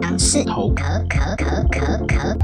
[0.00, 2.38] 杨氏头壳壳壳壳壳。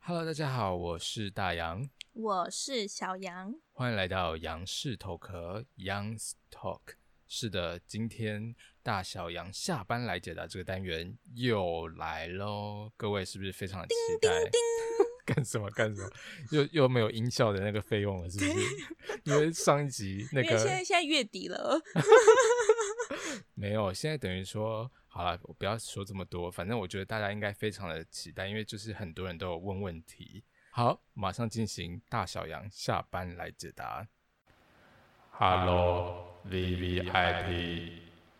[0.00, 6.80] Hello，大家好，我是大杨，我是小杨，欢迎来到杨氏头壳 Young's Talk。
[7.28, 14.28] 是的，今天大小杨下班来解答这个单元又来喽，各位是不是非常的期待？
[14.28, 16.10] 叮叮叮干什么干什么？
[16.50, 18.66] 又又没有音效的那个费用了，是不是？
[19.24, 21.78] 因为上一集那个，因为现在现在月底了，
[23.54, 30.42] 没有，现在等于说好了，我不要说这么多，反正我觉得大家应该非常的期待，因为就是很多人都有问问题。
[30.70, 34.08] 好，马上进行大小杨下班来解答。
[35.30, 36.26] Hello。
[36.48, 37.92] VVIP，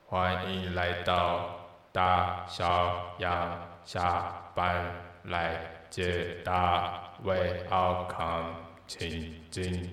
[0.06, 8.54] 欢迎来到大小杨下班来解答，为奥康
[8.86, 9.90] 请进。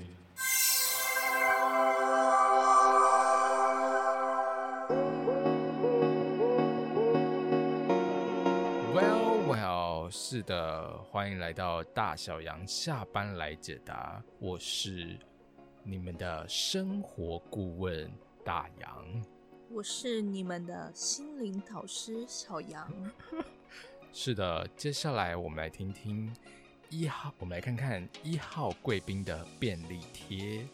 [8.94, 15.18] Well well，是的，欢迎来到大小杨下班来解答，我是。
[15.88, 18.12] 你们的生活顾问
[18.44, 19.06] 大杨，
[19.70, 22.92] 我是你们的心灵导师小杨。
[24.18, 26.34] 是的，接下来我们来听听
[26.90, 30.66] 一号，我们来看看一号贵宾的便利贴。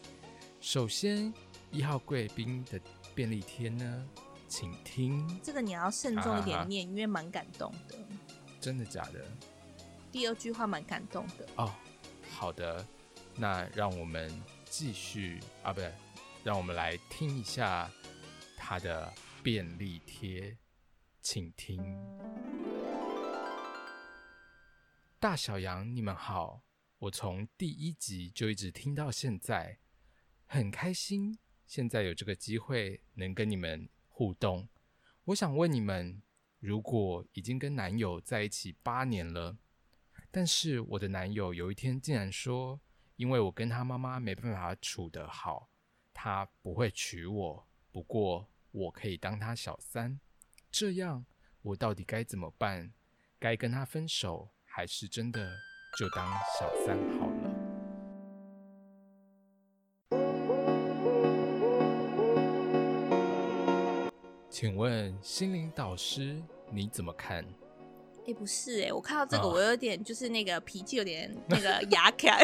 [0.60, 1.34] 首先，
[1.72, 2.80] 一号贵宾的
[3.16, 4.08] 便利贴呢，
[4.46, 5.40] 请听。
[5.42, 7.98] 这个你要慎重一点念，啊、因为蛮感动的。
[8.60, 9.26] 真的假的？
[10.12, 11.44] 第二句话蛮感动的。
[11.56, 11.74] 哦，
[12.30, 12.86] 好的，
[13.34, 14.30] 那让我们。
[14.70, 15.92] 继续啊，不对，
[16.44, 17.90] 让我们来听一下
[18.56, 20.56] 他的便利贴，
[21.20, 21.78] 请听。
[25.22, 26.64] 大小羊，你们好，
[26.98, 29.78] 我从第一集就一直听到现在，
[30.46, 34.68] 很开心，现在有这个机会能跟你们互动。
[35.26, 36.20] 我想问你们，
[36.58, 39.56] 如果已经跟男友在一起八年了，
[40.32, 42.80] 但是我的男友有一天竟然说，
[43.14, 45.70] 因为我跟他妈妈没办法处得好，
[46.12, 47.68] 他不会娶我。
[47.92, 50.18] 不过我可以当他小三，
[50.68, 51.24] 这样
[51.62, 52.92] 我到底该怎么办？
[53.38, 55.38] 该跟他分手，还是真的
[55.98, 56.26] 就当
[56.58, 57.50] 小三好了？
[64.48, 67.44] 请问心灵导师，你怎么看？
[68.20, 72.42] 哎、欸，不是哎、欸，我看到这个，哦、我有点就是那个脾气有点 那个哑起来。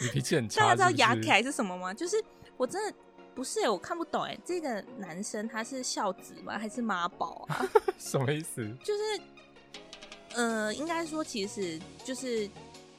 [0.00, 0.60] 你脾气很差。
[0.62, 1.92] 大家知道哑起来是什么吗？
[1.92, 2.22] 就是
[2.56, 2.96] 我真的
[3.34, 4.40] 不是哎、欸，我看不懂哎、欸。
[4.44, 6.56] 这个男生他是孝子吗？
[6.56, 7.66] 还是妈宝啊？
[7.98, 8.64] 什么意思？
[8.84, 9.20] 就是
[10.34, 12.48] 呃，应该说其实就是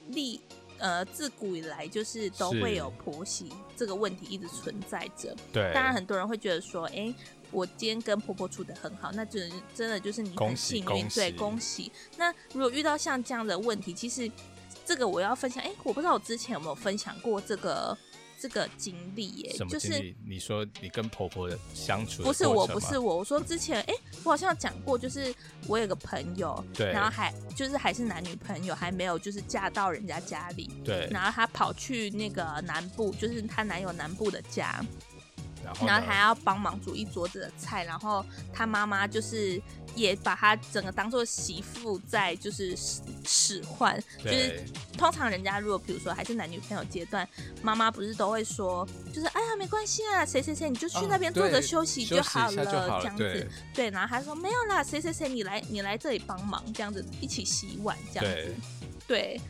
[0.09, 0.39] 历
[0.77, 5.35] 呃自古以来就是都会有婆媳这个问题一直存在着。
[5.51, 7.15] 对，当然很多人会觉得说，哎、欸。
[7.53, 11.91] 我今天跟婆婆处的很好，那真真的就是你很幸运，对，恭喜。
[12.15, 14.31] 那如果遇到像这样的问题，其实
[14.85, 17.97] 这个我要分享，哎、欸，我不知道我之前有没有分享过这个
[18.41, 19.55] 这个经历耶？
[19.69, 25.31] 就是你说你跟婆婆的相处的，不是我，不是我，我说之前，哎、欸，我好像讲过，就是
[25.67, 34.83] 我有个朋友，对，然后还就是还是男女朋友，还没有就是嫁到人家家里，对，然后她跑去那个南部，就是她男友南部的家。
[35.63, 39.61] 然后，然后还要帮忙煮一桌子的菜，然后他妈妈就是
[39.95, 44.63] 也把他整个当做媳妇在就是使使唤，就是
[44.97, 47.27] 通常人家如果比如说还是男女朋友阶段，
[47.61, 53.23] 妈妈不是都会说，就是哎呀没关系啊，谁谁谁你就去那边坐着休息就好了，这样子。
[53.23, 58.55] 对，对，然后他说没有啦，谁谁谁你来你来这里帮忙这样子一起洗碗这样子，
[59.07, 59.41] 对，对。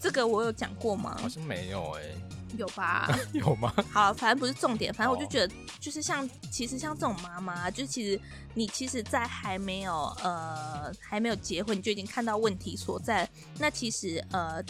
[0.00, 1.16] 这个我有讲过吗？
[1.18, 2.16] 好像没有哎、欸。
[2.56, 3.08] 有吧？
[3.32, 3.72] 有吗？
[3.92, 4.92] 好，反正不是重点。
[4.92, 8.20] 反正我就觉得，就是像，其实像这种妈妈，就其实
[8.54, 13.28] 你其实，在还没有呃还没有结婚，你就已经看到问题所在。
[13.58, 14.62] 那其实呃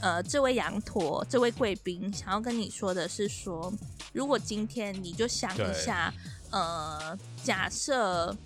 [0.00, 3.72] 呃，这位羊驼，这位贵宾想要跟你说的是说，
[4.12, 6.12] 如果今天你就想一下，
[6.50, 8.36] 呃，假设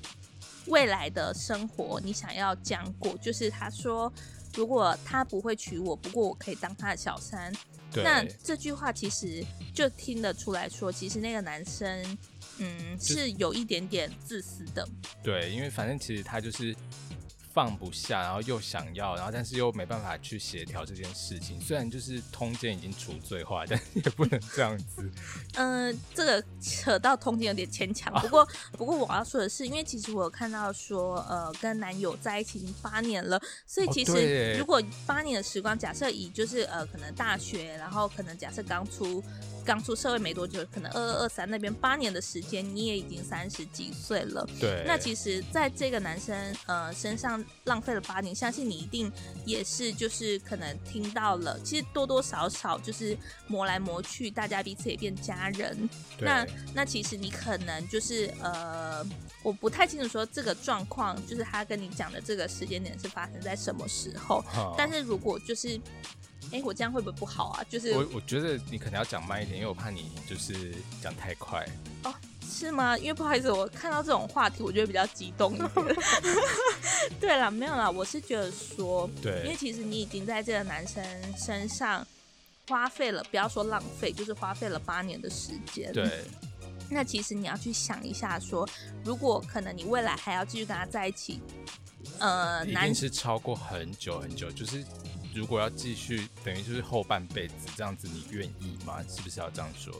[0.67, 4.12] 未来的生活你想要这样过，就是他说，
[4.55, 7.53] 如果他不会娶我，不过我可以当他的小三。
[7.96, 9.44] 那这句话其实
[9.75, 12.19] 就听得出来说，其实那个男生，
[12.58, 14.87] 嗯，是有一点点自私的。
[15.22, 16.75] 对，因为反正其实他就是。
[17.52, 21.61] 放不下，然后又想要，然后但是又没办法去协调这件事情。
[21.61, 25.11] 虽然就是通奸已经除罪化，但 也不能这样子。
[25.55, 28.12] 嗯、呃，这个扯到通奸有点牵强。
[28.20, 39.23] 不过，不过我要说的是，因为其实我有看到说，呃，跟男友在一起已经八年了，所以其实如果八年的时光，假设以就是呃可能大学，然后可能假设刚出
[39.65, 44.47] 刚出社会没多久，可能二二二三那边八年的时间，你也已经三十几岁了。
[44.59, 44.85] 对。
[44.87, 46.37] 那其实，在这个男生
[46.67, 49.11] 呃身上浪费了八年，相信你一定
[49.45, 53.17] 也是就是可能听到了，其实多多少少就是
[53.47, 55.89] 磨来磨去，大家彼此也变家人。
[56.19, 56.27] 对。
[56.27, 59.05] 那那其实你可能就是呃，
[59.43, 64.45] 我不太清楚说这个状况，就是他跟你讲的这个时间点是发生在什么时候。
[64.55, 64.75] 哦。
[64.77, 65.81] 但是如果就是。
[66.46, 67.64] 哎、欸，我这样会不会不好啊？
[67.69, 71.64] 就是我我觉得你可能要讲慢一点，因为我怕你就是讲太快。
[72.02, 72.98] 哦，是吗？
[72.98, 75.70] 因为不好意思，我看到这种话题，我觉得比较激动一点。
[77.20, 81.04] 对了，没有啦，我是觉得说，对，因为其实你已经在这个男生
[81.38, 82.04] 身上
[82.69, 85.92] 花费了，不要说浪费，就是花费了八年的时间。
[85.92, 86.25] 对。
[86.90, 91.40] 那其实你要去想一下说，说如果可能，你未来还要继续跟他在一起，
[92.19, 94.84] 呃，一定是超过很久很久，就是。
[95.35, 99.03] 如果要继续，等于就是后半辈子这样子，你愿意吗？
[99.09, 99.94] 是不是要这样说？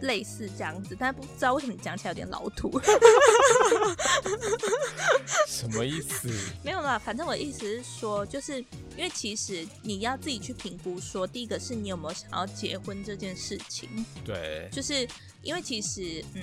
[0.00, 2.80] 类似这样子，但不知道为什么讲起来有点老土。
[5.46, 6.28] 什么意思？
[6.64, 8.58] 没有啦，反正我的意思是说，就是
[8.96, 14.04] 因为其实你要自己去评估，说第一个是你有没有想要结婚这件事情。
[14.24, 15.06] 对，就是
[15.42, 16.42] 因为其实，嗯。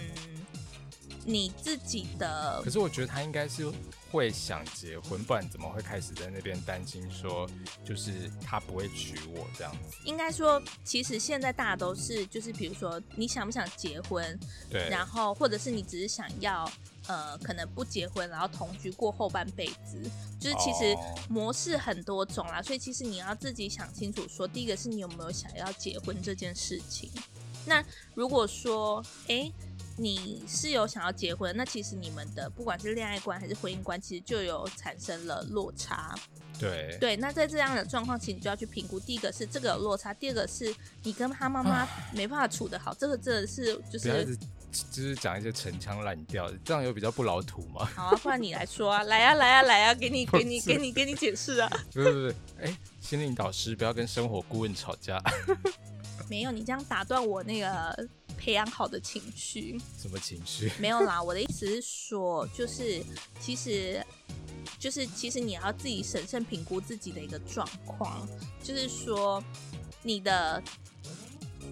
[1.25, 3.69] 你自己的，可是我觉得他应该是
[4.11, 7.49] 会想结婚，不然怎么会开始在那边担心说，
[7.83, 9.97] 就是他不会娶我这样子？
[10.03, 14.39] 应该说，其实现在大家都是，就是比如说你想不想结婚，
[14.69, 16.69] 对，然后或者是你只是想要，
[17.07, 20.01] 呃，可能不结婚，然后同居过后半辈子，
[20.39, 20.95] 就是其实
[21.29, 27.11] 模式很多种啦，所以其实你要自己想清楚说，说第一个是你有没有想要结婚这件事情。
[27.65, 27.83] 那
[28.15, 29.53] 如果说，哎、欸。
[29.99, 36.15] 你是有想要结婚，那其实你们的不管是恋爱观还是婚姻观，其实就有产生了落差。
[36.57, 38.99] 对对，那在这样的状况，其实你就要去评估。
[38.99, 40.73] 第一个是这个有落差，第二个是
[41.03, 44.37] 你跟他妈妈没办法处得好，这个真的是就是
[44.91, 47.85] 就是讲一些陈腔滥调，这样有比较不老土吗？
[47.95, 51.69] 好啊，不然你来说啊，来啊来啊来啊，给你给你给你给你解释啊。
[51.93, 55.21] 不是不是，哎，心灵导师不要跟生活顾问吵架。
[56.29, 58.09] 没有，你这样打断我那个。
[58.39, 60.71] 培养好的情绪，什么情绪？
[60.79, 63.03] 没有啦，我的意思是说，就是
[63.41, 64.03] 其实，
[64.79, 68.25] 就是其实你要自己审慎评估自己的一个状况，
[68.63, 69.43] 就是说
[70.03, 70.63] 你的，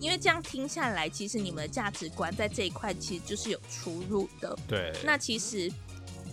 [0.01, 4.53] 因为这样听下来，其实你们的价值观在这一块其实就是有出入的。
[4.67, 4.93] 对。
[5.05, 5.71] 那其实，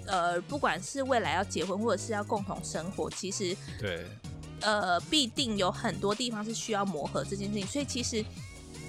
[0.07, 4.05] 呃，不管是未来要结婚，或者是要共同生活，其实对，
[4.63, 8.25] 呃，必定有很多地方是需要磨合这件事情，所以其实。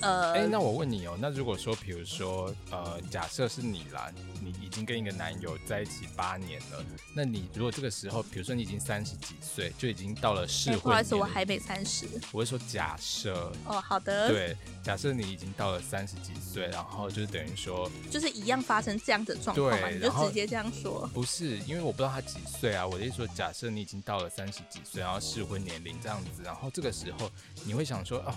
[0.02, 4.12] 呃，哎、欸，那我问你哦、喔，那如果说，比如说，呃，假设是你啦，
[4.42, 6.84] 你已经跟一个男友在一起八年了，
[7.16, 12.06] 那你如果这个时候，比如说你已经三十几岁，就已经到了适婚、欸，不好意思，我还没三十。
[12.32, 13.52] 我会说假设。
[13.66, 14.28] 哦，好的。
[14.30, 21.10] 对，假设你已经到了三十几岁，然后就是等于说，就是一样发生这样的状况嘛，你就直接这样说。
[21.14, 27.31] 不是，因为我不知道他几岁啊，我的意思说，假设你已经到了三十几岁，然后适婚年龄这样子，然后这个时候
[27.64, 28.34] 你会想说，哦。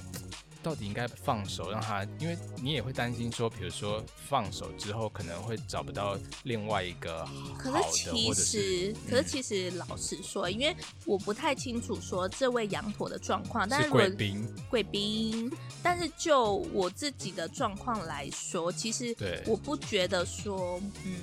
[0.62, 15.50] 到底应该放手让他，因为你也会担心说，比如说放手之后可能会找不到另外一个好的，可是其实，是可是其实老实说，因为我不太清楚说这位羊驼的状况，但是贵宾，贵宾，
[15.82, 19.16] 但是就我自己的状况来说，其实
[19.46, 21.14] 我不觉得说，嗯，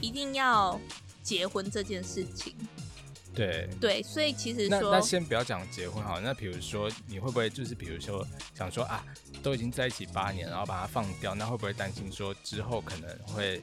[0.00, 0.78] 一定要
[1.22, 2.54] 结婚这件事情。
[3.36, 3.68] 对。
[3.80, 9.04] 对，所以其实说，那那先不要讲结婚好，那比如说你会不会就是比如说想说啊，
[9.42, 13.62] 都已经在一起八年，然后把它放掉，那会不会担心说之后可能会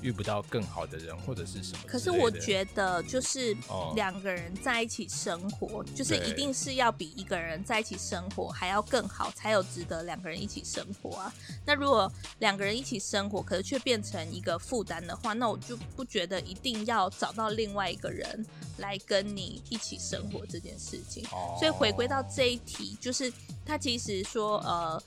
[0.00, 1.78] 遇不到更好的人或者是什么？
[1.86, 3.56] 可是我觉得就是
[3.94, 11.32] 两个人在一起生活，哦，就是一定是要比一个人在一起生活还要更好，才有值得两个人一起生活啊。
[11.64, 18.46] 那如果两个人一起生活，可是却变成一个负担的话，那我就不觉得一定要找到另外一个人。
[18.78, 21.22] 来跟你一起生活这件事情，
[21.58, 23.30] 所以回归到这一题，就是
[23.62, 25.02] 他其实说，呃，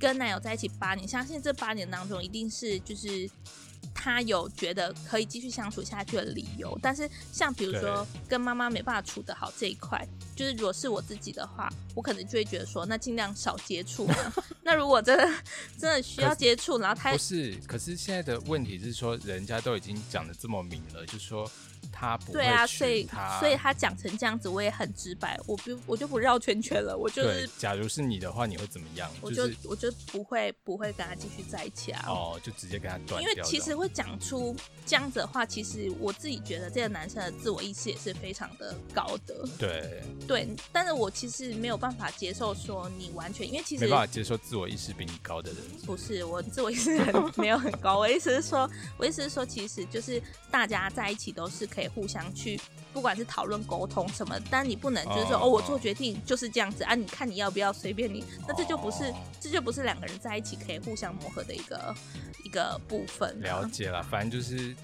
[0.00, 3.30] 跟男友在一起八年，相信这八年当中一定是就是
[4.04, 6.78] 他有觉得可以继续相处下去的理由。
[6.82, 10.06] 但是像比如说跟妈妈没办法处得好这一块，
[10.36, 14.06] 就是如果是我自己的话，我可能就会觉得说，那尽量少接触。
[14.62, 15.24] 那如果真的
[15.78, 21.50] 真的需要接触，然后他不是，可是现在的问题是说，人家都已经讲的这么明了，就是说。
[21.92, 23.06] 他不会对啊，所以
[23.40, 27.48] 所以他讲成这样子，我也很直白，我不我就不绕圈圈了，我就是。
[27.58, 29.10] 假如是你的话，你会怎么样？
[29.20, 32.04] 我就、就是、我就不会不会跟他继续在一起啊。
[32.08, 33.20] 哦，就直接跟他断掉。
[33.20, 34.54] 因为其实会讲出
[34.86, 39.34] 这样子的话，其实我自己觉得这个男生的自我意识也是非常的高的。
[39.58, 45.60] 对对，但是我其实没有办法接受说你完全，因为其实没办法接受自我意识比你高的人。
[45.86, 47.98] 不是，我自我意识很 没有很高。
[47.98, 52.60] 我意思是说，我意思是说，其实就是大家在一起都是可以互相去，
[52.92, 61.94] 不管是讨论、沟通什么，但你不能就是说哦，哦，我做决定就是这样子啊，你看你要不要随便你，那这就不是，这就不是两个人在一起可以互相磨合的一个
[62.44, 63.40] 一个部分。
[63.40, 64.74] 了解了，反正就是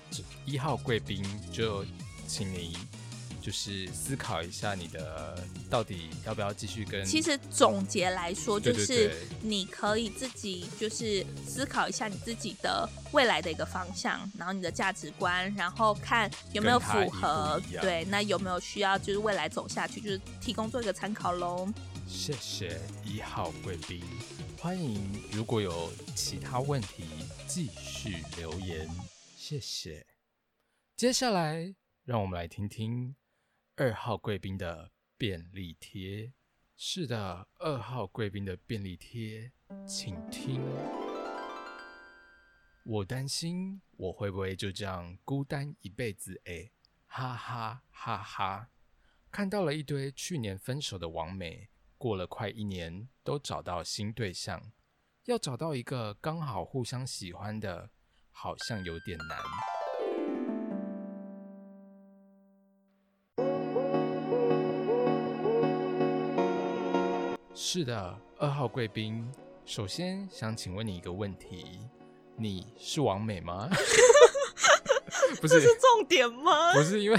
[0.45, 1.85] 一号贵宾就
[2.27, 2.77] 请你。
[3.41, 7.05] 就是思考一下你的到底要不要继续跟。
[7.05, 17.61] 其实总结来说，就是你可以自己就是思考一下你自己的未来的一个方向，然后你的价值观，然后看有没有符合。
[17.81, 21.69] 对，那有没有需要就是未来走下去，就是提供做一个参考喽。
[22.07, 24.03] 谢谢一号贵宾，
[24.59, 27.05] 欢迎如果有其他问题
[27.47, 28.89] 继续留言，
[29.37, 30.05] 谢谢。
[30.97, 33.15] 接下来让我们来听听。
[33.83, 36.35] 二号贵宾的便利贴，
[36.77, 39.53] 是的，二号贵宾的便利贴，
[39.89, 40.61] 请听。
[42.85, 46.39] 我担心我会不会就这样孤单一辈子？
[46.45, 46.71] 哎，
[47.07, 48.69] 哈哈哈哈！
[49.31, 54.61] 看到了一堆去年分手的王美，过了快一年都找到新对象，
[55.25, 57.89] 要找到一个刚好互相喜欢的，
[58.31, 59.39] 好像有点难。
[67.63, 69.31] 是的，二号贵宾，
[69.67, 71.79] 首先想请问你一个问题：
[72.35, 73.69] 你是王美吗？
[75.43, 76.73] 不是， 这是重点吗？
[76.73, 77.19] 不是，因为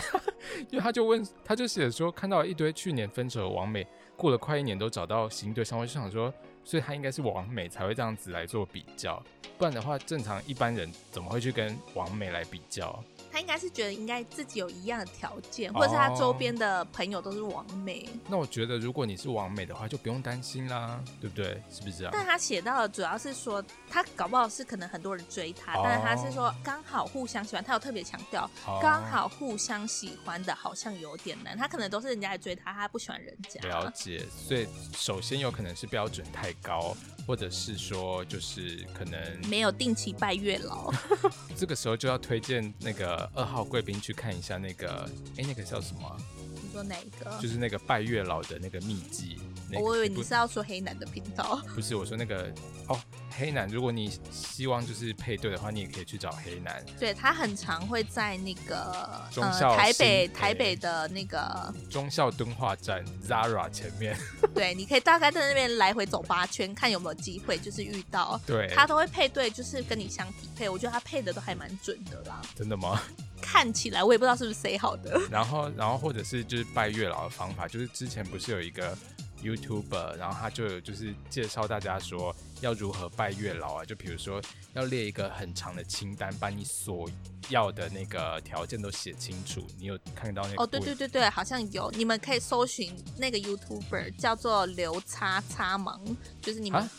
[0.71, 3.85] 因为他就问，他就写说看到一堆去年分手的王美，
[4.17, 6.33] 过了快一年都找到新对象，我就想说，
[6.63, 9.23] 所以他应该是王美才会这样子来做比较，
[9.59, 12.99] 不然的话，正常一般人怎么会去跟王美来比较？
[13.31, 18.01] 他应该是觉得应该自己有一样的条件，或者是他周边的朋友都是完美。
[18.01, 18.19] 哦。
[18.27, 21.61] 那我觉得如果你是完美的话，就不用担心啦，对不对？
[21.71, 22.11] 是不是这样？
[22.13, 28.49] 但他写到的主要是说，他搞不好是可能很多人追他，哦、但是他是说刚好互相喜欢，他有特别强调，
[28.81, 31.57] 刚、哦、好互相喜欢的好像有点难。
[31.57, 33.61] 他可能都是人家来追他，他不喜欢人家。
[33.67, 36.95] 了解，所以首先有可能是标准太高。
[37.25, 40.91] 或者是说，就是可能没有定期拜月老，
[41.55, 46.17] 这个时候就要推荐那个二号贵宾去看一下那个，哎，那个叫什么？
[46.63, 47.37] 你说哪一个？
[47.41, 49.39] 就是那个拜月老的那个秘籍。
[49.71, 52.53] 那个、我以为你是要说黑男的频道，不是，我说那个
[52.87, 52.99] 哦，
[53.37, 53.67] 黑男。
[53.69, 56.83] 如果你希望就是配对的话，你也可以去找黑男。
[56.99, 64.17] 对，他很常会在那个呃台北台北的那个中校敦化站 Zara 前面。
[64.53, 68.39] 对，你可以大概在那边来回走八圈，看有没有机会就是遇到。
[68.45, 70.67] 对，他都会配对，就是跟你相匹配。
[70.67, 72.41] 我觉得他配的都还蛮准的啦。
[72.55, 73.01] 真的吗？
[73.41, 75.19] 看起来我也不知道是不是谁好的。
[75.31, 78.95] 然后，然后或者是就是拜月老的方法，就是之前不是有一个。
[79.41, 84.41] YouTuber，然后他就有就是介绍大家说要如何拜月老啊，就比如说
[84.73, 87.09] 要列一个很长的清单，把你所
[87.49, 89.65] 要的那个条件都写清楚。
[89.77, 90.63] 你有看到那个？
[90.63, 91.91] 哦，对对对对，好像有。
[91.91, 95.99] 你们可以搜寻那个 YouTuber 叫做刘叉叉芒，
[96.41, 96.89] 就是你们，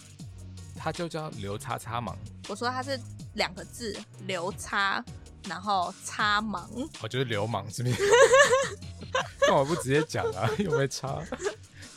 [0.77, 2.19] 他就叫刘叉叉芒。
[2.49, 2.99] 我说他是
[3.35, 3.97] 两个字，
[4.27, 5.03] 刘叉，
[5.49, 6.69] 然后叉芒。
[7.01, 8.03] 我就是流氓是不是？
[9.47, 11.23] 那我不直接讲啊，有没有差？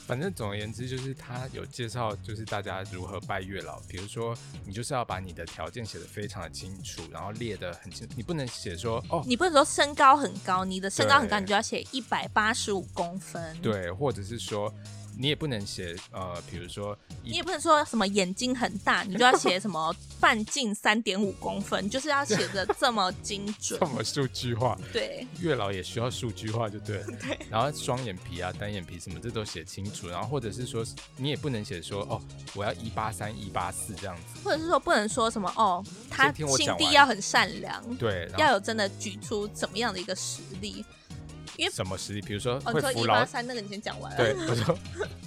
[0.06, 3.80] 反正总而言之，就是他有介绍，就是大家如何拜月老。
[3.88, 8.14] 比如说，你就是要把你的条件写得非常的清楚，然后列得很清楚。
[8.16, 13.60] 你不能写说哦，你不能说身高很高，你的身高很高，你就要写一百八十五公分。
[13.62, 14.74] 对，或者是说。
[15.18, 24.78] 你也不能写呃，比如说，你也不能说什么眼睛很大，你就要写什么 半径三点五公分，就是要写的 这么精准，这么数据化。
[24.92, 27.04] 对，月老也需要数据化，就对。
[27.22, 27.38] 对。
[27.50, 30.08] 然后双眼皮啊、单眼皮什么，这都写清楚。
[30.08, 30.86] 然后或者是说，
[31.18, 32.22] 你也不能写说哦，
[32.54, 34.40] 我要一八三、一八四这样子。
[34.44, 40.84] 或者是说，不能说什么哦，他心地要很善良，对，要有真的举出怎么样的一个实力。
[41.58, 42.22] 因为什么实力？
[42.22, 44.18] 比如说会扶老，哦，你说一八三那个你先讲完了。
[44.18, 44.78] 对，我说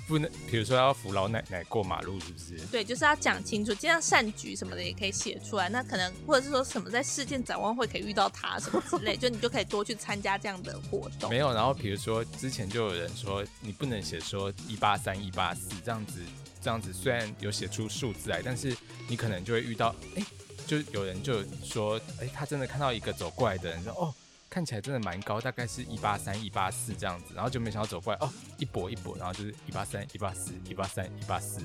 [0.06, 2.66] 不能，比如说要扶老奶奶过马路，是不是？
[2.66, 5.68] 对，就是要讲清楚，尽量善举什么的也可以写出来。
[5.68, 11.30] 那可能或者是说什么在事件展望会可以遇到他什么之类， 就你就可以多去参加这样的活动。
[11.30, 16.20] 没有，然后比如说之前就有人说你不能写说一八三一八四这样子，
[16.60, 18.76] 这样子虽然有写出数字来，但是
[19.08, 20.22] 你可能就会遇到，哎，
[20.66, 24.14] 就有人就说，哎，他真的看到一个走过来的人说，哦。
[24.50, 31.60] 看起来真的蛮高，大概是一八三、一八四这样子，然后就没想到走过来哦，一跛一跛，然后就是一八三、一八四、一八三、一八四。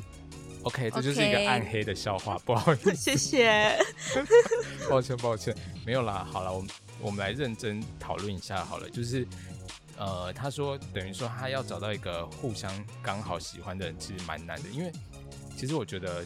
[0.63, 3.77] OK，这就是一个暗黑的笑话， 不好意思， 谢谢。
[4.89, 6.25] 抱歉，抱歉，没有啦。
[6.31, 9.27] 好了，我们我们来认真讨论一下好了，就是
[9.97, 12.71] 呃，他说等于说他要找到一个互相
[13.01, 14.91] 刚好喜欢的人，其实蛮难的，因为
[15.57, 16.25] 其实我觉得，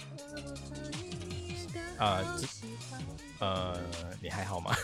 [1.97, 2.39] 呃，
[3.39, 3.79] 呃，
[4.21, 4.75] 你还好吗？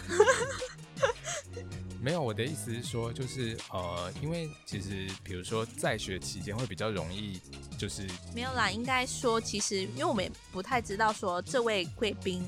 [2.04, 7.40] 没有，我的意思是说，就是呃，因为其实比如说在学期间会比较容易，
[7.78, 8.06] 就是
[8.36, 8.70] 没有啦。
[8.70, 12.46] 应该说，其实因为我们也不太知道说这位贵宾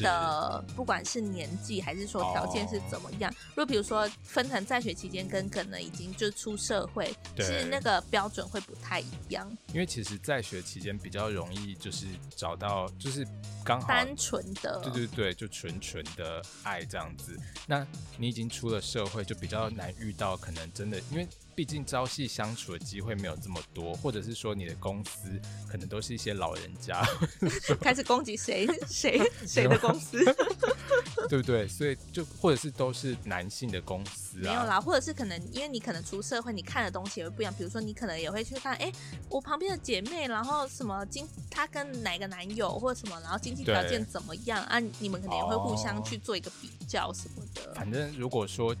[0.00, 3.32] 的不管是年纪还是说条件是怎么样。
[3.48, 9.50] 如果比如说分成在学期间跟可能已经就出社会，其实那个标准会不太一样。
[9.72, 12.04] 因为其实在学期间比较容易就是
[12.36, 13.26] 找到就是
[13.64, 17.34] 刚好单纯的，对对对，就纯纯的爱这样子。
[17.66, 17.86] 那
[18.18, 18.78] 你已经出了。
[18.90, 21.24] 社会就比较难遇到，可能真的，因为
[21.60, 25.28] 毕竟朝夕相处的机会没有这么多，或者是说你的公司
[25.68, 27.04] 可能都是一些老人家，
[27.82, 30.24] 开始攻击谁谁 谁的公司，
[31.28, 31.68] 对不对？
[31.68, 37.52] 所以就或者是都是男性的公司啊，没有啦，或者是可能因为你可能出社会，你看的东西也会不一样。
[37.52, 38.90] 比如说你可能也会去看，哎，
[39.28, 44.80] 我旁边的姐妹，然后什么经她跟哪个男友或者什么，然后经济条件怎么样啊？
[44.98, 47.74] 你们可能也会互相去做一个比较什么的。
[47.74, 48.74] 反正如果说。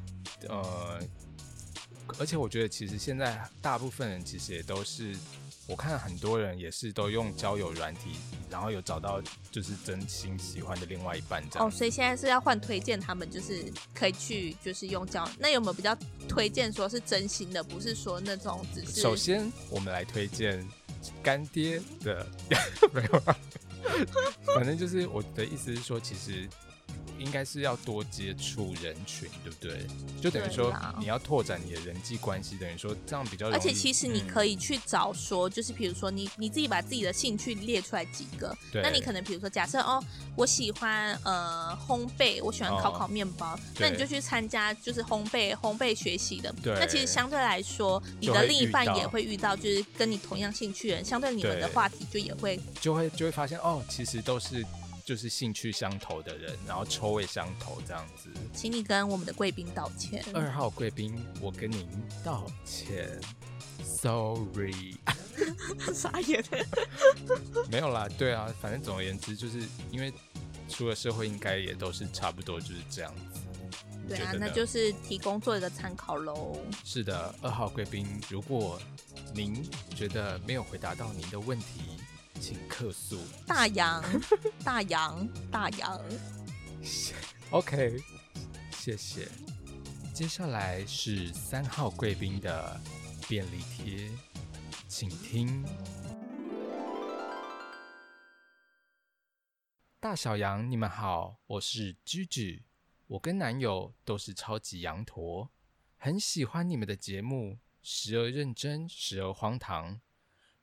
[0.48, 0.98] 呃，
[2.20, 5.16] 而且我觉得，其实现在大部分人其实也都是，
[5.66, 8.10] 我看很多人也是都用交友软体，
[8.50, 11.66] 然后有找到就是真心喜欢的另外一半这样。
[11.66, 15.26] 哦，所以现在是要换推荐他们，就是可以去就是用交。
[15.38, 15.96] 那有没有比较
[16.28, 19.00] 推荐说是真心的，不是说那种只是？
[19.00, 20.62] 首先，我们来推荐
[21.22, 22.26] 干爹的，
[22.92, 23.34] 没有啊，
[24.54, 26.46] 反正就是我的意思是说，其实。
[27.20, 29.86] 应该是要多接触人群，对不对？
[30.22, 33.56] 就等于说你要拓展你的人际关系，等于说这样比较容易。
[33.56, 40.02] 而且其实你可以去找说，嗯、就是比如说你你自己把自己的兴趣列出来几个，那你可能比如说假设哦，
[40.34, 46.54] 我喜欢呃烘焙，我喜欢烤烤面包，哦、那你就去参加就是烘焙烘焙学习的。
[46.64, 54.64] 那其实相对来说，你的另一半也会遇到，就是跟你同样兴趣的人，相对你们的话题就也会就会就会发现哦，其实都是。
[55.10, 58.30] 就是兴趣相投的人，然后臭味相投这样子。
[58.54, 60.24] 请你跟我们的贵宾道歉。
[60.32, 61.84] 二号贵宾，我跟您
[62.22, 63.20] 道歉
[63.82, 64.94] ，sorry。
[65.92, 66.44] 傻眼。
[67.72, 70.12] 没有啦，对啊，反正总而言之，就是因为
[70.68, 73.40] 出了社会，应该也都是差不多就是这样子。
[74.08, 76.56] 对啊，那就是提供做一个参考喽。
[76.84, 78.80] 是的，二号贵宾，如果
[79.34, 81.98] 您觉得没有回答到您的问题。
[82.40, 84.02] 请客诉，大洋，
[84.64, 86.00] 大洋，大洋。
[87.52, 88.02] OK，
[88.72, 89.28] 谢谢。
[90.14, 92.80] 接下来是三号贵宾的
[93.28, 94.10] 便利贴，
[94.88, 95.62] 请听。
[100.00, 102.62] 大小羊，你们好，我是 Gigi，
[103.06, 105.50] 我跟男友都是超级羊驼，
[105.98, 110.00] 很喜欢你们的节目，时而认真，时而荒唐。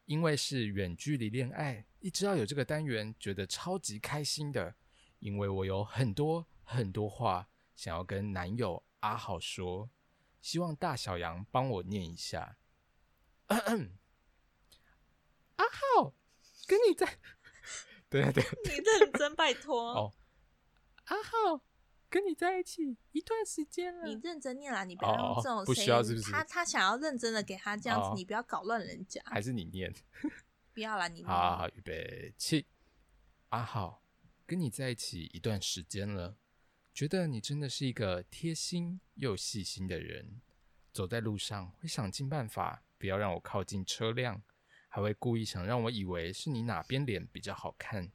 [0.08, 4.76] 因为是远距离恋爱，一直要有这个单元，觉得超级开心的。
[5.20, 9.90] 因为我有很多很多话想要跟男友阿浩说，
[10.42, 12.58] 希望大小杨帮我念一下。
[13.48, 13.90] 咳咳
[15.58, 16.14] 阿浩，
[16.68, 17.20] 跟你在，
[18.10, 20.14] 对对对， 你认真拜托哦，
[21.06, 21.67] 阿浩。
[22.10, 25.66] 跟你在一起一段时间了，你认真念啦，你不要用这种声音。
[25.66, 26.32] 不需要是不是？
[26.32, 29.22] 他他想要认真的给他这样子，你不要搞乱人家。
[29.26, 29.94] 还是你念？
[30.74, 31.28] 不要啦，你 念。
[31.28, 32.66] 好好好，预备起。
[33.50, 34.04] 阿浩，
[34.46, 36.38] 跟你在一起一段时间了，
[36.94, 40.42] 觉得你真的是一个贴心又细心的人。
[40.94, 44.42] 走在路上会想尽办法不要让我靠近车辆，
[44.88, 48.12] 还会故意想让我以为是你哪边脸比较好看。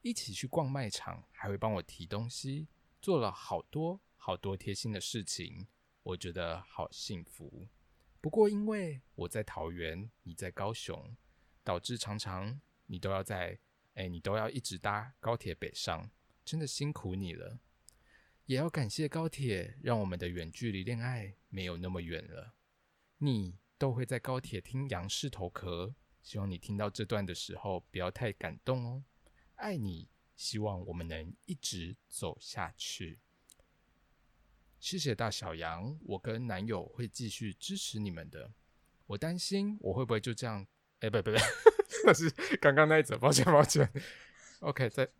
[0.00, 2.68] 一起去逛卖场，还会帮我提东西。
[3.00, 5.66] 做了好多好多贴心的事情，
[6.02, 7.68] 我觉得好幸福。
[8.20, 11.16] 不过因为我在桃园，你在高雄，
[11.62, 13.60] 导致常常你都要在，
[13.94, 16.10] 哎，你都要一直搭高铁北上，
[16.44, 17.60] 真的辛苦你了。
[18.46, 22.54] 也要感谢高铁，让我们的远距离恋爱没有那么远了。
[23.18, 29.04] 你都会在高铁听杨氏头壳，希望你听到这段的时候不要太感动哦。
[29.54, 30.08] 爱你。
[30.38, 33.18] 希望我们能一直走下去。
[34.78, 38.52] 谢谢大小杨，我跟男友会继续支持你们的。
[39.08, 40.64] 我担心我会不会就这样？
[41.00, 41.36] 哎，不不不，
[42.06, 43.90] 那是刚刚那一则，抱歉抱歉。
[44.60, 45.10] OK，再。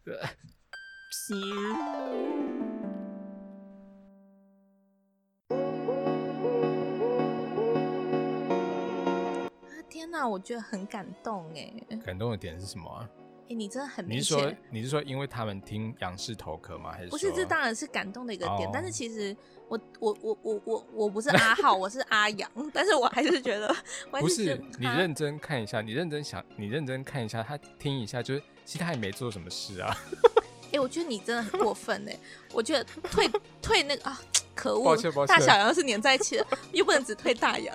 [9.90, 11.98] 天哪，我觉得很感动哎。
[12.04, 13.10] 感动的点是什么啊？
[13.50, 16.92] 哎，你真的很你是说你是说因为他们听杨氏头壳吗？
[16.92, 17.32] 还是不是？
[17.32, 19.34] 这当然是感动的一个点，哦、但是其实
[19.68, 29.96] 我我我我我我不是阿浩，我是阿阳，但是我还是觉得，是不是你认真看一下，你认真想，你认真看一下，他听一下，就是其实他也没做什么事啊。
[30.72, 32.14] 哎，我觉得你真的很过分哎，
[32.52, 33.26] 我觉得退
[33.62, 34.20] 退那个啊，
[34.58, 34.84] 可恶！
[34.84, 37.74] 抱歉抱歉，大小羊是粘在一起的， 又不能只推大羊。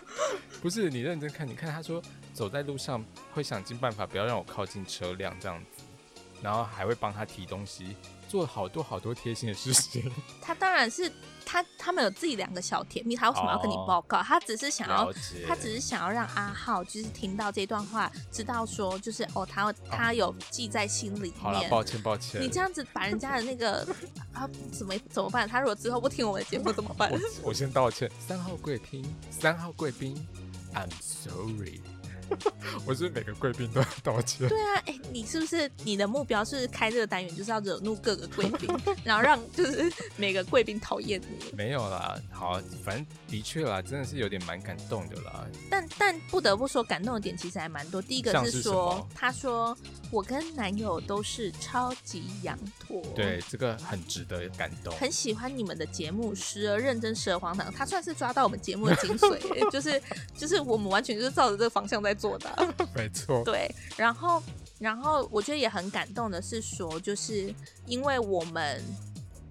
[0.62, 2.00] 不是你认真看，你看他说
[2.32, 5.82] 走在路上会想尽办法不要让我靠近车辆这样子，
[6.44, 7.96] 然后还会帮他提东西，
[8.28, 10.12] 做好多好多贴心的事情。
[10.42, 11.10] 他当然是
[11.42, 14.18] 他他们有自己两个小甜蜜，他为什么要跟你报告？
[14.18, 15.10] 哦、他只是想要，
[15.48, 21.32] 他只是想要让阿浩就是听到这段话，知道说就是哦，他他有记在心里面。
[21.40, 23.78] 好了，抱歉抱歉，你这样子把人家的那个
[24.34, 25.48] 啊怎么怎么办？
[25.48, 27.10] 他如果之后不听我们的节目怎么办？
[27.10, 30.14] 我我先道歉，三号贵宾，三号贵宾。
[30.74, 31.80] I'm sorry，
[32.86, 34.48] 我是每个贵宾都要道歉。
[34.48, 38.68] 对啊，哎、欸，你是不是你的目标是开这个单元，就是要惹怒各个贵宾，
[39.04, 41.52] 然后让就是每个贵宾讨厌你？
[41.56, 45.46] 没有啦，好，反正的确啦，真的是有点蛮感动的啦。
[45.70, 48.02] 但但不得不说，感动的点其实还蛮多。
[48.02, 49.76] 第一个是说，是他说
[50.10, 54.92] 我跟男友都是超级羊驼，对，这个很值得感动。
[54.96, 57.72] 很喜欢你们的节目，时而认真，时而荒唐。
[57.72, 60.02] 他算是抓到我们节目的精髓，就 是
[60.36, 60.64] 就是。
[60.64, 63.42] 我们完全就是照着这个方向在做的，啊， 没错。
[63.44, 64.42] 对，然后，
[64.78, 67.52] 然后我觉得也很感动的是说，就是
[67.86, 68.82] 因为我们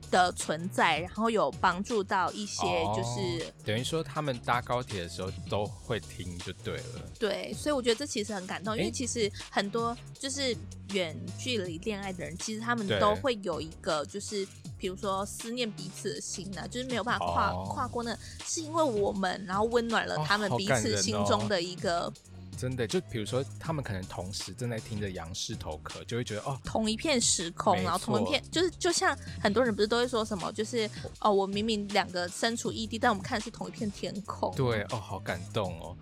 [0.10, 2.64] 的存在，然后有帮助到一些，
[2.96, 7.02] 就是、哦、等于说他们搭高铁的时候都会听，就对了。
[7.20, 10.56] 对，所以我觉得这其实很感动，因为其实很多就是
[10.94, 14.48] 远距离恋爱的人，其实他们都会有一个就是。
[14.76, 17.72] 比如说思念彼此的心呢、啊，就是没有办法跨、oh.
[17.72, 18.14] 跨过那，
[18.46, 22.02] 是因为我们，然后温暖了他们彼此心中的一个。
[22.02, 22.14] Oh,
[22.58, 30.90] 真的，就比如说他们可能同时正在听着杨氏头壳，就会觉得哦，同一片时空，然后同一片，就是就像很多人不是都会说什么，就是
[31.20, 34.54] 哦，我明明两个身处异地，但我们看的是同一片天空。
[34.56, 35.98] 对，哦，好感动哦。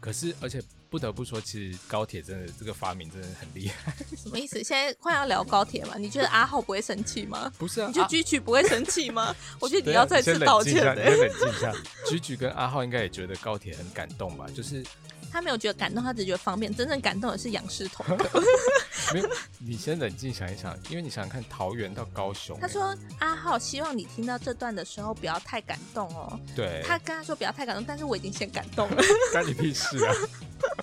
[0.00, 0.62] 可是，而且。
[0.90, 3.94] 不得不说，其实高铁真的这个发明真的很厉害。
[4.16, 4.64] 什么意思？
[4.64, 5.98] 现在快要聊高铁嘛？
[5.98, 7.52] 你觉得阿浩不会生气吗？
[7.60, 9.36] 不是啊，你觉得居居不会生气吗？
[9.60, 10.76] 我觉得你要再次道歉。
[10.76, 11.74] 先冷静一下，先冷静一下。
[12.06, 14.46] 居居跟阿浩应该也觉得高铁很感动吧？
[14.56, 14.82] 就是
[15.30, 16.74] 他没有觉得感动，他只觉得方便。
[16.74, 18.04] 真正感动的是杨氏头
[19.12, 22.58] 没有，你先冷静想一想，因为你想想看，桃园到高雄。
[22.60, 26.38] 他说阿浩希望你听到这段的时候不要太感动哦。
[26.54, 26.82] 对。
[26.86, 29.02] 他跟他说不要太感动，但是我已经先感动了。
[29.32, 30.14] 关你屁事啊！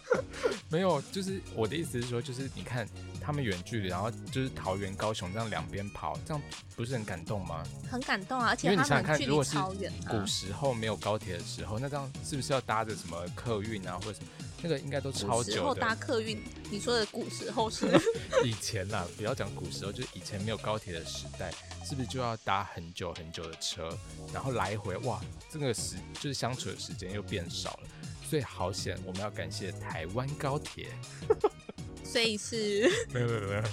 [0.70, 2.88] 没有，就是我的意思是说，就是你看
[3.26, 6.42] 他们远距离，然后就是桃园、高雄这样两边跑，这样
[6.76, 7.64] 不是很感动吗？
[7.90, 8.50] 很感动啊！
[8.50, 9.68] 而且因为你想想看，如果是啊、
[10.08, 14.30] 古时候没有高铁的时候，那这样是不是要搭着什么客运啊，或者什么？
[14.62, 15.52] 那个应该都超久的。
[15.52, 17.88] 古时候搭客运，你说的古时候是
[18.46, 21.52] 以前啦，不要讲古时候，就是以前没有高铁的时代，
[21.84, 23.90] 是不是就要搭很久很久的车，
[24.34, 27.90] 然后来回哇，这个时就是相处的时间又变少了。
[28.28, 30.88] 所以好险，我们要感谢台湾高铁。
[32.16, 33.64] 所以是没有没有没有。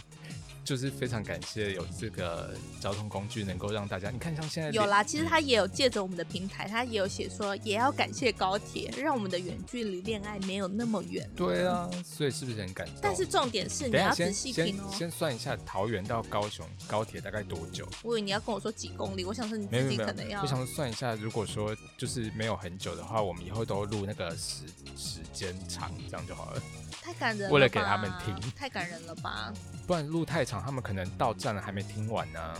[0.65, 11.29] 就是非常感谢有这个交通工具能够让大家，你看像现在有啦，其实他也有借着我们的平台，他也有写说也要感谢高铁，让我们的远距离恋爱没有那么远。
[11.37, 12.97] 对啊，所以是不是很感动？
[13.03, 14.89] 但是重点是你要仔细听哦。
[14.97, 17.87] 先算一下桃园到高雄高铁大概多久？
[18.05, 20.43] 我以为你要跟我说几公里，我想说你自己可能要。
[20.43, 24.63] 我想算一下，如果说就是没有很久的话，我们以后都录那个时
[24.97, 26.63] 时间长，这样就好了。
[27.03, 29.53] 太感人了，为了给他们听，太感人了吧？
[29.87, 32.57] 不然路太长，他们可能到站了还没听完呢、啊。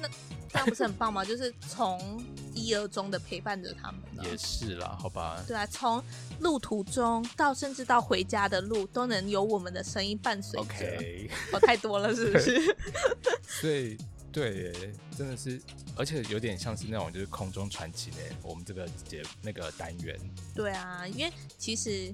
[0.00, 0.08] 那
[0.48, 1.22] 这样不是很棒吗？
[1.22, 4.00] 就是从一而终的陪伴着他们。
[4.22, 5.42] 也是啦，好吧。
[5.46, 6.02] 对啊，从
[6.40, 10.64] 路途中到甚至到回家的路，都能有我们的声音伴随着。
[10.64, 12.76] OK，哦，太多了，是不是？
[13.46, 13.98] 所以，
[14.32, 14.72] 对，
[15.16, 15.60] 真的是，
[15.94, 20.18] 而且有点像是那种就是空中传奇的我们这个节那个单元。
[20.54, 22.12] 对啊，因为其实。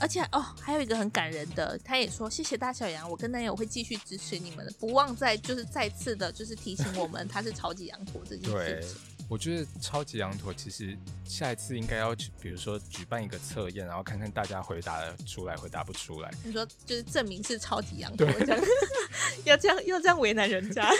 [0.00, 8.54] 而且哦，还有一个很感人的，他也说谢谢大小羊，我跟男友会继续支持你们的，不忘再就是再次的，就是提醒我们他是超级羊驼这件事情。
[8.54, 8.86] 对。
[9.26, 16.30] 我觉得超级羊驼其实下一次应该要去，比如说举办一个测验，然后看看大家回答的出来，回答不出来。
[16.44, 18.64] 你说就是证明是超级羊驼这样，
[19.46, 20.90] 要这样要这样为难人家。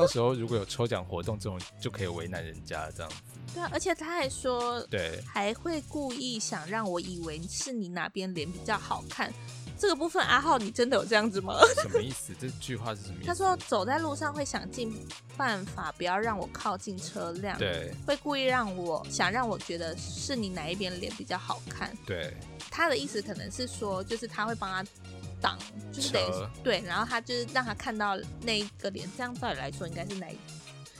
[0.00, 3.16] 到时候如果有抽奖活动，这种就可以为难人家这样子。
[3.54, 9.32] 对啊，而且他还说，对，还会故意想让我以为是你哪边脸比较好看。
[9.78, 11.54] 这个部分，阿浩，你真的有这样子吗？
[11.80, 12.34] 什么意思？
[12.38, 13.26] 这句话是什么意思？
[13.26, 14.94] 他说走在路上会想尽
[15.38, 21.96] 办法不要让我靠近车辆，对，会故意让我想让我觉得是你哪一边脸比较好看。
[22.04, 22.36] 对，
[22.70, 24.90] 他的意思可能是说，就是他会帮他
[25.40, 25.58] 挡，
[25.92, 30.36] 就是等于对，然后他就是让他看到那一个脸，这样照理来说应该是哪一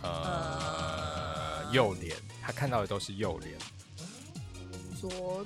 [0.03, 3.59] 呃右脸，他看到的都是右脸，
[4.98, 5.44] 左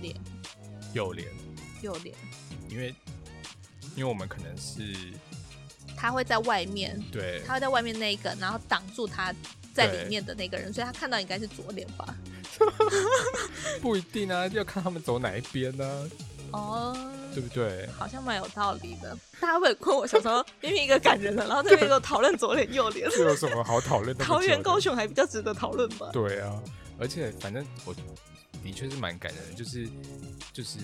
[0.00, 0.16] 脸、
[0.92, 1.28] 右脸，
[1.82, 2.16] 右脸，
[2.68, 2.94] 因为
[3.96, 5.12] 因为我们可能是
[5.96, 9.34] 他会在外面，对他会在外面那一个，然后挡住他
[9.72, 12.16] 在里面的那个人，所以他看到应该是左脸吧？
[13.82, 16.08] 不一定啊，要看他们走哪一边呢、啊？
[16.54, 16.96] 哦，
[17.34, 17.88] 对不对？
[17.98, 19.16] 好像蛮有道理的。
[19.40, 24.24] 大家会困我小时候 明明一个感人的，然后这边又讨论左脸右脸，这有什么好讨论的？
[24.24, 26.10] 桃园高雄还比较值得讨论吧？
[26.12, 26.52] 对啊，
[26.98, 27.94] 而且反正我
[28.64, 29.86] 的确是蛮感人的，就是
[30.52, 30.78] 就是，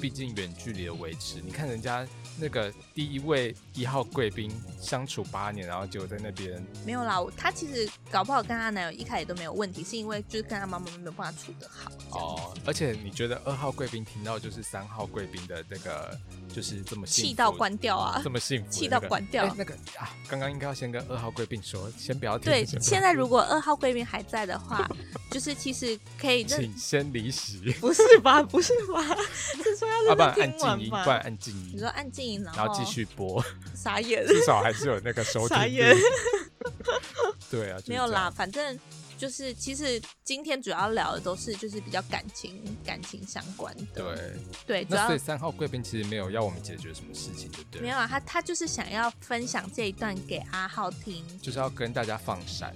[0.00, 2.06] 毕竟远距离的维持，你看人家
[2.38, 7.18] 那个第一位一号贵宾相处八年，然后结果在那边没有啦。
[7.36, 11.90] 他其实搞不好跟他男友一开始都没有问题，是因为就是跟他妈妈没有办法处得好。
[12.12, 16.16] 哦，而且你觉得二号贵宾听到就是三号贵宾的那个
[16.54, 19.44] 就是这么气到关掉啊，这么幸福，气到关掉。
[19.44, 22.50] 欸、那个啊，刚刚应该要先跟二号贵宾说，先不要听。
[22.50, 24.88] 对，现在如果二号贵宾还在的话，
[25.30, 27.72] 就是其实可以请先离席。
[27.80, 28.42] 不是吧？
[28.42, 29.02] 不是吧？
[29.62, 31.70] 是说要不然按静音，不然按静音。
[31.74, 33.42] 你说按静音，然后继续播。
[33.74, 34.26] 傻眼。
[34.26, 35.56] 至少还是有那个收听。
[35.56, 35.94] 傻眼。
[37.50, 38.78] 对啊，就是、没有啦，反正
[39.18, 44.02] 就是其实今天主要聊的都是就是比较感情感情相关的。
[44.66, 47.82] 对对，那所以三号贵宾其实没有要我们解决什么事情，对不对？
[47.82, 52.74] 没有啊，他他就是想要分享这一段给阿浩听，就是要跟大家放闪。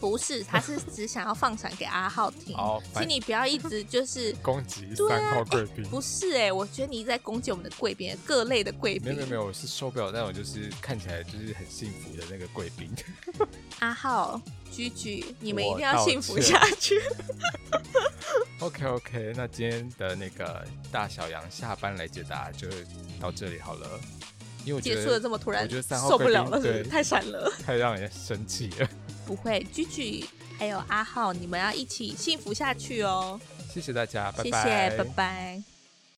[0.00, 2.56] 不是，他是只想要放闪给阿浩听。
[2.56, 5.84] 哦，请你不要一直就是 攻击三号贵宾。
[5.90, 9.04] 不是哎、欸，我觉得你一直在攻击我们的贵宾，各类的贵宾。
[9.04, 12.90] 没有没有没有，我是受不了那种就是看起来就是很幸福的那个贵宾。
[13.80, 17.00] 阿浩、居居，你们一定要幸福下去。
[18.60, 22.68] OK OK，那今天的那个大小杨下班来解答就
[23.20, 24.00] 到这里好了。
[24.64, 28.88] 因为我觉结束的这么突然，我觉得三号受不了了太闪了，太让人生气了。
[29.28, 30.24] 不会，居居
[30.58, 33.38] 还有阿浩，你们要一起幸福下去哦！
[33.70, 35.77] 谢谢大家，拜拜，谢谢，拜拜。